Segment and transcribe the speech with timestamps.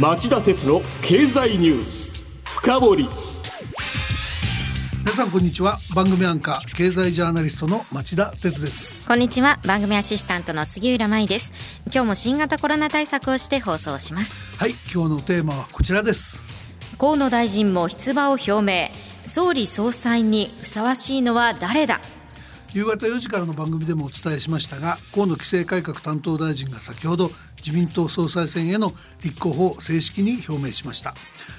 [0.00, 3.08] 町田鉄の経済ニュース深掘り。
[5.00, 5.76] 皆さんこんにちは。
[5.94, 8.98] 番組アンカー経済ジャーナリストの町田鉄です。
[9.06, 9.60] こんにちは。
[9.66, 11.52] 番組アシスタントの杉浦舞です。
[11.92, 14.34] 今日も新型コロナ対策をして放送します。
[14.56, 14.70] はい。
[14.92, 16.46] 今日のテーマはこちらです。
[16.98, 18.88] 河野大臣も出馬を表明。
[19.26, 22.00] 総理総裁にふさわしいのは誰だ？
[22.74, 28.92] 夕方4時からの番組でもお伝えしましたが河野規制改革担当大臣が先ほど自民党総裁選への
[29.22, 31.14] 立候補を正式に表明しました。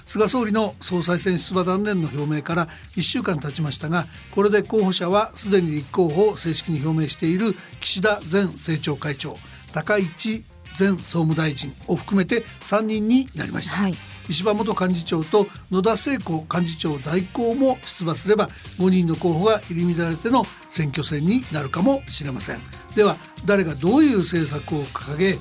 [0.05, 9.37] 菅総理の総裁選出馬断念の表明から1週間経ちましたがこれで候補者はすでに立候補を正式に表明している岸田前政調会長
[9.71, 10.43] 高市
[10.77, 13.93] 前総務大臣を含めて3人になりました、はい。
[14.29, 18.47] 石破元幹事長と野田聖子幹事長代行も出馬すれば
[18.79, 22.59] 5人の候補が入り乱れての選挙戦になるかもしれません。
[22.95, 25.33] では誰がどういう政策を掲げ、え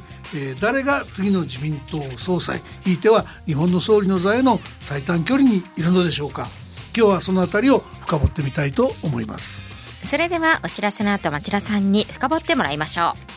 [0.55, 6.49] ー、誰が次の自民党総裁ひいては日本の総理の座への最短距離にいるのでしょうか。
[6.97, 9.65] 今日はそのあたりを深掘ってみたいと思います。
[10.05, 13.32] それではお知らせの後町田さんに深掘ってもらいましょう。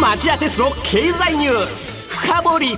[0.00, 2.08] 町田鉄の経済ニュース。
[2.08, 2.76] 深掘り。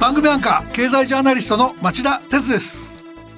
[0.00, 2.90] 番組アンカー経済ジャーナリストの町田哲です。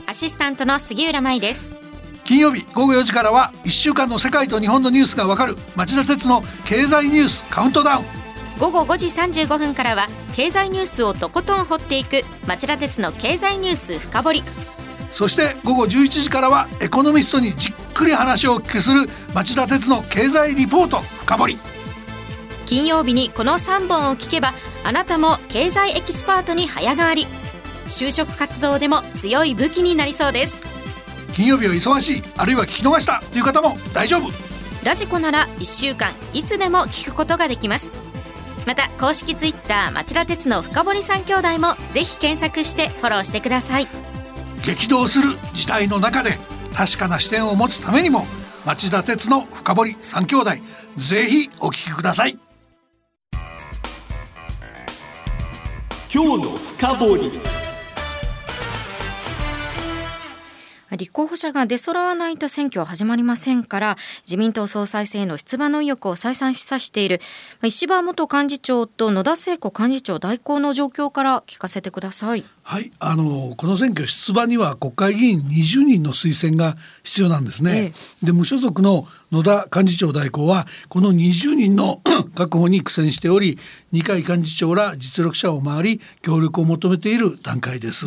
[0.06, 1.76] アシスタントの杉浦舞です。
[2.24, 8.04] 金曜日午後4時からは1週間の世界と日本のニュースがわかる町田哲の経済ニュースカウントダウン。
[8.58, 14.42] 午後5時35分からは経済ニュースをとことん掘っていく町田鉄の経済ニュース深掘り
[15.14, 21.58] そして午後11時からはエコノミストにじっくり話をお聞きする町田鉄の経済リポート深掘り。
[22.66, 24.52] 金曜日にこの3本を聞けば
[24.84, 27.26] あなたも経済エキスパートに早変わり。
[27.86, 30.58] 就職活動でも強い武器になりそうです。
[31.32, 34.30] 金曜日は忙しいあるいは聞き逃したという方も大丈夫。
[34.84, 37.92] ラジコなら1週間いつでも聞くことができます。
[38.66, 44.13] また公式ツイッター町田鉄の深堀三兄弟もぜひ検索してフォローしてください
[44.64, 46.38] 激動する時代の中で
[46.74, 48.24] 確かな視点を持つためにも
[48.64, 50.50] 町田鉄の深堀三兄弟
[50.96, 52.38] ぜひお聞きください。
[56.12, 57.63] 今日の深堀。
[60.96, 67.20] 立候補者が出揃わないと選挙は始まりませんから自民党総裁選への出馬の意欲を再三示唆している
[67.62, 72.44] 石破元幹事長と野田聖子幹事長代行の状況から聞かせてください。
[72.62, 77.70] はいあのこの選挙出馬には国会議員20人の推薦が必要なんですね。
[77.76, 82.00] ええ、で無所属の野田幹事長代行はこの20人の
[82.36, 83.58] 確保に苦戦しており
[83.90, 88.06] 二階幹事長ら実力者を回り協力を求めている段階です。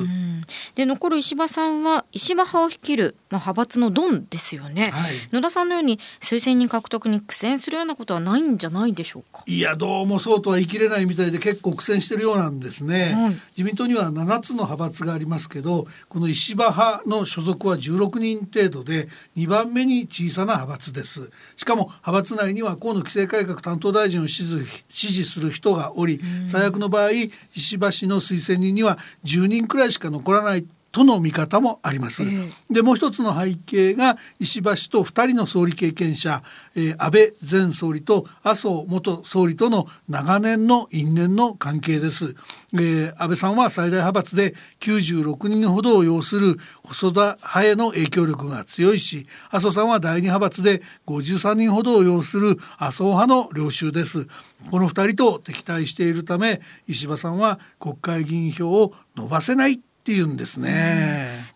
[0.75, 9.43] で残る石破さんは石破派を率いる、まあ、派閥のドンですよね、はい、野田さんのように推薦人獲得に苦戦するようなことはないんじゃないでしょうか？
[9.47, 21.16] いやどうもそうとは言い切れないみたいで結構苦戦してるようなんですね、はい、自民党には7つの派閥がありますけどこの石破派の所属は16人程度で2番目に小さな派閥です
[21.55, 27.11] しかも派閥内には河野規制改革担当大臣を支持する人がおり最悪の場合
[27.55, 30.65] 石破氏の推薦人には10人くらいしか残らない。
[30.97, 32.23] との見方もあります。
[32.71, 36.41] でもう一つの背景が石破氏と2人の総理経験者、
[36.75, 42.33] えー、安倍前総理と麻生元総理との長年の因縁の関係です。
[42.73, 54.25] えー、安倍さんは最大派閥で96人ほどを要する細田派への影響力が強いし麻生さんは第二派閥で53人ほどを要する麻生派の領袖です。
[54.71, 60.71] この2人と敵対しているため石破さんは国会議員票を伸ばせないっていうんですね。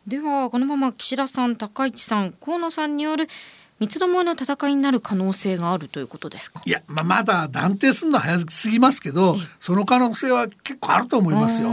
[0.06, 3.29] ではこのまま岸田さん高市さん河野さんによる
[3.79, 6.61] 三つどもえの戦いになる可能性があるということですか？
[6.66, 11.69] いや、まあ、まだ断定するのは早すぎますけどその可能性は結構あると思いますよ。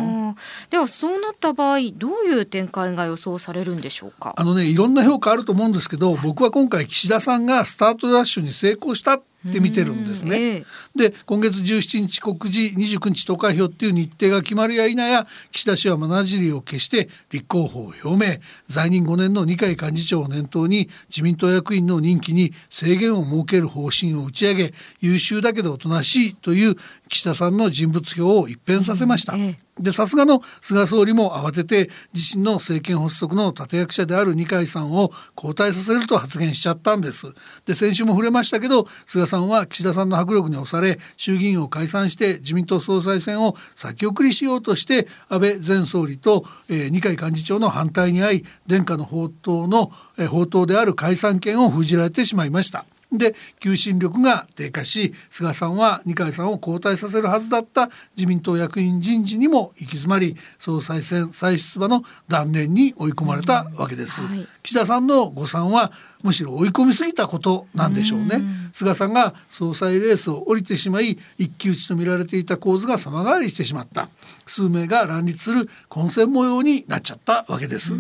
[0.71, 4.35] ではそうなった場合どういう展開が予想されるんでしょうか？
[4.37, 10.37] あのねいろんな評価あると思うんですけど僕は今回岸田さんがスタートダッシュに成功したって見てるんですね。
[10.39, 10.65] え
[10.97, 26.75] で今月17日告示29日投開票っていう日程が決まるや否や岸田氏はまなじりを消して立候補を表明在任5年の二階幹事長を念頭に自民党役員の任期に制限を設ける方針を打ち上げ優秀だけどおとなしいという
[27.09, 29.35] 岸田さんの人物票を一変させました。
[29.37, 37.27] えでさすがの菅総理も慌てて自身の政権発足の立役者である二階さんを交代させると発言しちゃったんです。
[37.65, 52.85] で先週も触れましたけど菅さんは岸田さんの迫力に押され衆議院を解散して自民党総裁選を先送りしようとして安倍前総理と、えー、二階幹事長の反対に遭い殿下の宝刀の、えー、宝刀である解散権を封じられてしまいました。
[53.11, 65.91] で求心力が低下し菅さんは二階さんを交代させるはずだった自民党役員人事にも行き詰まり総裁選再出馬の断念に追い込まれたわけです、はい、岸田さんの誤算は
[66.23, 68.43] むしろ追い込みすぎたことなんでしょうね。
[68.73, 74.09] 菅さんが総裁レースを降りてしまい一騎打ちと見られていた構図が様変わりしてしまった。
[74.45, 77.93] 数名が乱立する混戦模様になっちゃったわけです、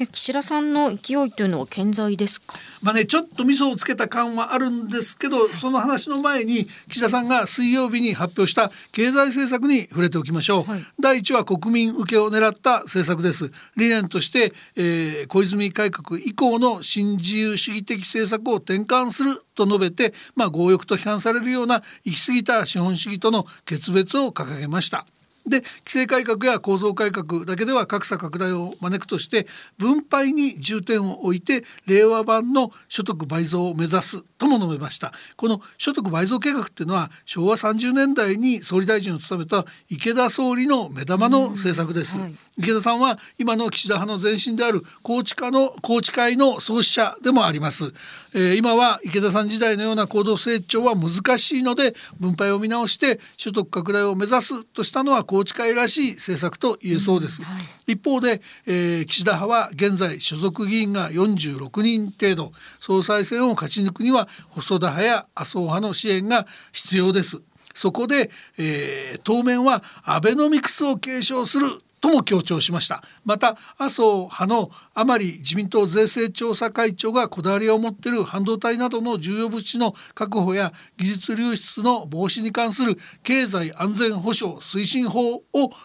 [0.00, 2.58] え岸田さんの勢いというのは健在ですか？
[2.82, 13.52] まあねちょっと味噌をつけた感はあるんですけどその話の前に岸田さんが水曜日に発表した経済政策に触れておきましょう、はい、第一は国民受けを狙った政策です。
[13.76, 25.06] 理念として、えー、小泉改革以降の新自由主義的政策を転換すると述べて、まあ、強欲と批判されるような行き過ぎた資本主義との決別を掲げました。
[25.46, 29.46] で規制改革や構造改革だけでは格差拡大を招くとして
[29.78, 35.12] 分配に重点を置いて令和版の所得倍増を目指すとも述べました。
[35.36, 47.92] この所得倍増計画っていうのは昭和30年代に総理大臣を務めた池田総理の目玉の政策です、はい、池田さんは今の岸田派の前身である高知課の高知会の創始者でもあります、
[48.34, 57.58] えー、今は池田さん時代のような高度成長は難しいので分配を見直して所得拡大を目指すとしたのは宏池会らしい政策と言えそうです、うんは
[57.88, 62.52] い、一方で、えー、岸田派は現在所属議員が46人程度。
[62.80, 67.40] 総裁選を勝ち抜くには細田派や麻生派の支援が必要です。
[67.74, 71.66] そこで、えー、当面はアベノミクスを継承する
[72.02, 73.02] とも強調しました。
[73.24, 85.44] また麻生派の甘利自民党税制調査会長がこだわりを持っている半導体などの重要物資の確保や技術流出の防止に関する経済安全保障推進法を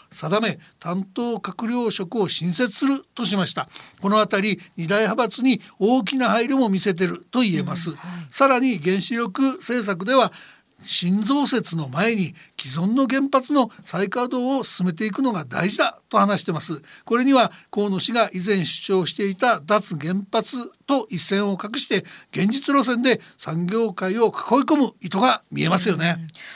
[0.09, 3.69] 定め担当閣僚職を新設するとしました
[4.01, 10.31] このあたり二大派閥に大きな配慮も見せてると言えます、うんはい、さらに原子力政策では
[10.79, 16.81] 新増設の前に既存の原発の再稼働を進めていくのが大事だと話してます。
[17.05, 20.57] これには河野氏が以前主張していた脱原発
[20.87, 24.31] と一線を画して現実路線で産業界を囲い
[24.63, 26.15] 込む意図が見えますよね、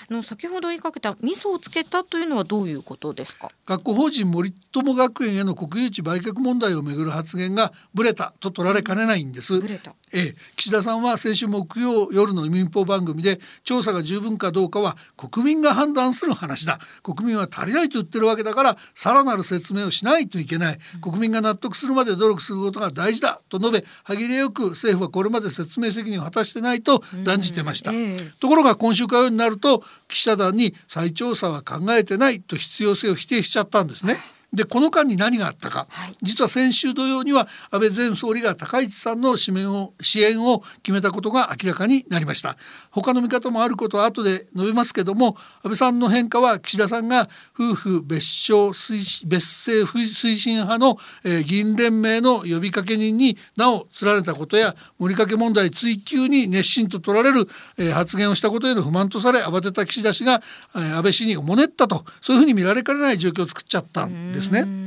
[0.09, 3.49] うん、の先ほど言いかけた味噌をつけたというのはどういうことですか？
[3.65, 9.93] 学校法人森友学園への国有地売却問題をめぐる発言がブレたと取られかねないんです、ブレた。
[10.13, 16.79] え岸田さんは先週木曜夜の民放番組で調査が十分かどうかは国民が判断する話だ。
[17.03, 20.79] 国民は足りないと言ってるわけだからさらなる説明をしないといけない。
[21.01, 23.41] 国民が納得するまで努力することが大事だ。
[23.49, 27.91] と述べ歯切れよく政府はこれまで説明責任を果たしてないと断じてました、
[28.39, 34.17] ところが今週火曜になると記者団に再調査は考えてないと必要性を否定しちゃったんですね。
[34.53, 42.57] でこの間に何があったか、はい、実は先週土曜には安倍前総理が高市さんの支援を支援を決めたことが明らかになりました。
[42.91, 57.47] 他の見方もあることは後で述べますけども安倍さんの変化は岸田さんが夫婦別称推別姓推進派の、えー、議員連盟の呼びかけ人に名を連ねたことや盛りかけ問題追及に熱心と取られる、
[57.77, 60.41] えー、発言をしたことへの不満とされ慌てた岸田氏が、
[60.75, 64.81] えー、安倍氏におもねったとそういうふうに見られかねない状況を作っちゃったんですですね。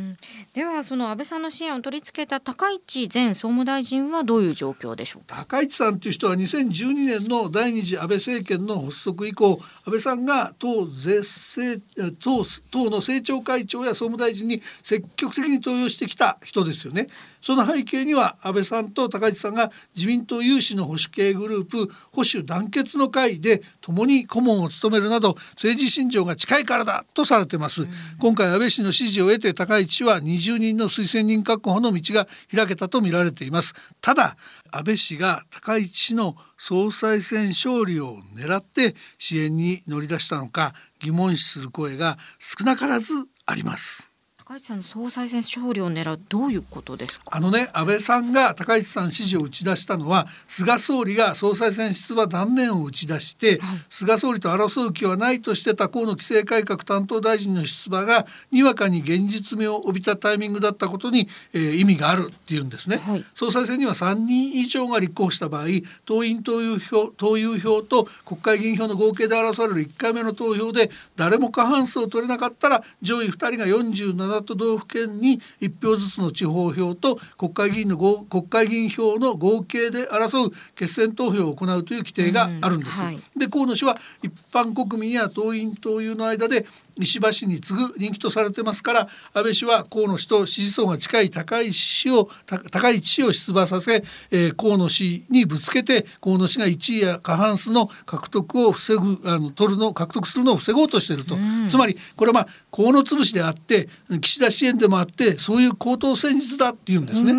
[0.53, 11.79] ではその安倍さんの支援を取り付けた高市前総務大臣はどういう状況でしょう高市さんという人は2012年の第二次安倍政権の発足以降安倍さんが党税制
[12.23, 17.09] 党党の政調会長や総務大臣に積極的に登用してきた人ですよね。
[17.45, 27.87] その背景には安倍さんと高市さんが自民党有志の保守系グループ保守団結の会で共に顧問を務めるなど政治信条が近いからだとされてます。
[28.19, 33.75] 今回安倍氏の支持を得て高市氏は20人の推薦人確保の道が開けたと見られています。
[34.01, 34.39] ただ
[34.71, 43.13] 安倍氏が高市氏の総裁選勝利を狙って支援に乗り出したのか疑問視する声が少なからず
[43.45, 44.14] あります
[44.47, 47.25] 高市さんの総裁選勝利を狙うどういうことですか？
[47.31, 65.69] あのね安倍さんが高市さん支持を打ち出したのは菅総理が総裁選出馬断念を打ち出して、はい、菅総理と争う気はないとして他河野規制改革担当大臣の出馬がにわかに現実味を帯びたタイミングだったことに、えー、意味があるっていうんですね、はい、総裁選には3人以上が立候補した場合
[66.05, 83.01] 党員党友票党友票と国会議員票の合計で争われる1回目の投票で誰も過半数を取れなかったら上位2人が47 47都道府県に1票ずつの地方票と国会議員の国会議員票の合計で争う決選投票を行うという規定があるんです。
[83.01, 86.67] うんはい、で河野氏は一般国民や党員党友の間で
[86.99, 101.37] 石破氏に次ぐ人気とされてますから安倍氏は河野氏と支持層が近い高い氏を高市氏を出馬させ、えー、河野氏にぶつけて河野氏が1位や過半数の獲得を防ぐあの取るの獲得するのを防ごうとしていると、
[101.69, 103.89] つまりこれはまあ河野潰しであって
[104.25, 107.35] 岸田支援でもあってそういう高等戦術だっていうんですね。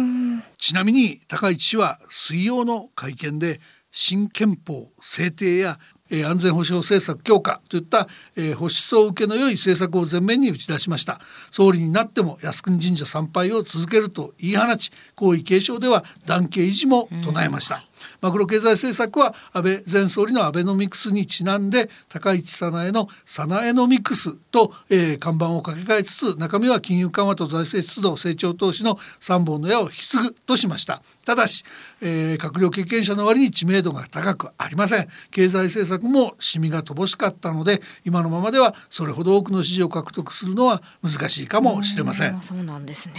[0.58, 3.60] ちなみに高市氏は水曜の会見で
[3.92, 5.80] 新憲法制定や
[6.12, 11.20] えー、安全保障政策強化といった、えー、保守層受けの良い政策を前面に打ち出しました。
[11.51, 17.84] 総理になっても靖国神社参拝を続けると言い放ち皇位継承では男系維持も唱えました、
[18.22, 31.02] マクロ経済政策は安倍前総理のアベノミクスにちなんで高市早苗の早苗ノミクスと、えー、看板を掛け替えつつ中身は金融緩和と財政出動成長投資の3本の矢を引き継ぐとしました。
[31.26, 31.64] ただし、
[32.02, 35.08] えー、閣僚経験者の割に知名度が高くありません。
[35.32, 43.16] 経済政策もシミが乏しかったので今のままではそれほど多くの支持を獲得するのは難しいかもしれませんそうなんですね。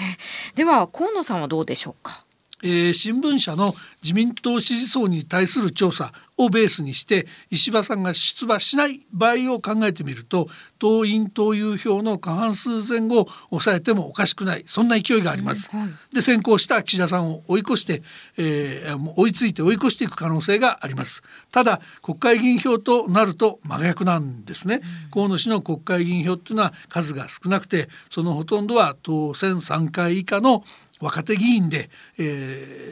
[0.54, 2.25] では河野さんはどうでしょうか？
[2.62, 6.12] えー、新聞社の自民党支持層に対する調査。
[6.38, 15.70] をベースにして石破さんが出馬しない場合を考えてみると党員党友票の過半数前後を抑えてもおかしくないそんな勢いがあります。
[16.12, 18.02] で先行した岸田さんを追い越して、
[18.38, 21.22] えー、追いついて追い越していく可能性があります。
[21.50, 24.82] ただ国会議員票となると真逆なんですね。
[25.12, 30.62] 河野氏の国会議員票っていうのは数が少なくてそのほとんどは当選3回以下の
[31.00, 32.22] 若手議員で、え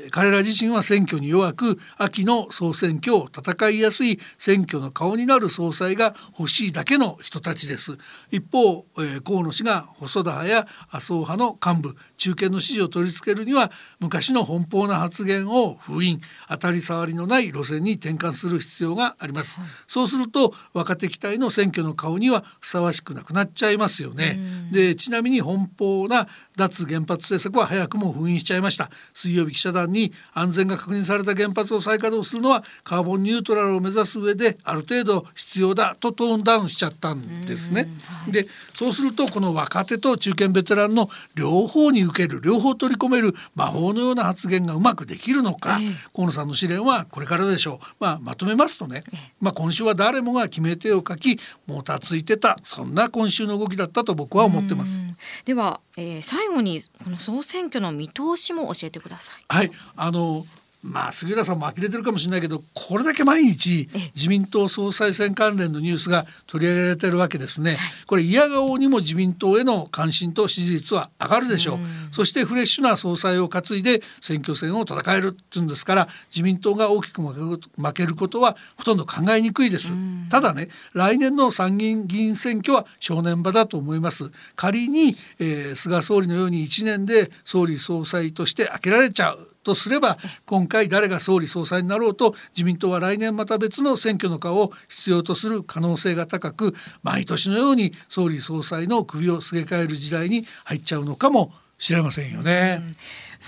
[0.08, 7.98] ー、彼ら自身は選挙に弱く秋の総選挙を戦いやすい選挙の顔になる総裁が欲しいだけの人たちです。
[8.30, 24.38] 一方、えー、河野氏が細田派や麻生派の幹部中堅の支持を取り付けるには昔の奔放な発言を封印当たり障りのない路線に転換する必要があります、はい、そうすると若手期待の選挙の顔にはふさわしくなくなっちゃいますよね。
[24.70, 26.26] でちなみに奔放な
[26.56, 28.90] 脱原発政策は早くも封印しちゃいました。
[29.12, 49.02] 水曜日記者団に安全が確認された原発を再稼働するのはカーボンニュートラルを目指す上である程度必要だとトーンダウンしちゃったんですね、はい、でそうするとこの若手と中堅ベテランの両方に受ける両方取り込める魔法のような発言がうまくできるのか、えー、河野さんの試練はこれからでしょう、まあ、まとめますとね、
[49.40, 55.02] まあ、今週は誰もが決め手を書きもたついてたそんな今週の動きだったと僕は思ってます。
[55.44, 59.44] では、えー、最後にこの総選挙の見通しも教えてください。
[59.48, 59.70] はい。
[59.96, 60.46] あの
[60.84, 67.76] まあ杉浦さんも呆れてるかもしれないけどこれだけ毎日自民党総裁選関連のニュースが取り上げられてるわけですね。
[68.06, 71.78] これ嫌顔にも自民党への関心と支持率は上がるでしょう。
[72.12, 79.92] そしてフレッシュな総裁を担いで選挙戦を戦えるっていうんですから自民党が大きく負けることはほとんど考えにくいです。
[80.28, 84.30] ただね来年の参議院議員選挙は正念場だと思います。
[84.54, 90.16] 仮に、えー、菅総理のように1年で総理総裁として開けられちゃうとすれば
[90.46, 102.80] 今回誰が総理総裁になろうと自民党は来年また別の選挙の顔を必要とする可能性が高く毎年のように総理総裁の首をすげ替える時代に入っちゃうのかもしれませんよね。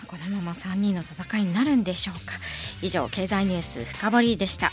[0.08, 2.32] このまま3人の戦いになるんでしょうか。
[2.82, 4.70] 以上経済ニュース深掘りでした。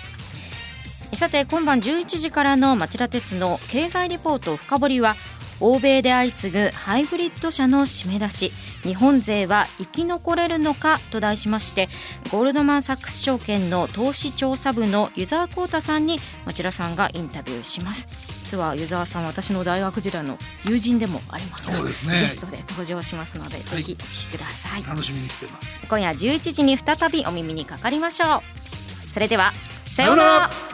[1.14, 5.16] さて今晩11時からの町田鉄の経済リポート深掘りは
[5.64, 8.52] 欧米で相次ぐハイブリッド車の締め出し。
[8.84, 11.88] 日本勢は生き残れるのかと題しまして
[12.32, 18.10] ゴールドマン・サックス証券の投資調査部の湯沢浩太さんに町田さんがインタビューします。
[18.44, 21.74] 実は湯沢さん私の大学時代の友人でもあります。
[21.74, 22.20] そうですね。
[22.20, 24.84] ゲストで登場しますので、はい、ぜひお聞きください。
[24.84, 25.86] 楽しみにしてます。
[25.88, 29.14] 今夜11時に再びお耳にかかりましょう。
[29.14, 29.54] それでは
[29.86, 30.73] さようなら